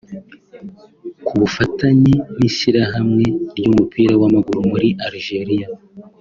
[1.25, 3.25] Ku bufatanye n’Ishyirahamwe
[3.57, 5.67] ry’umupira w’amaguru muri Algeria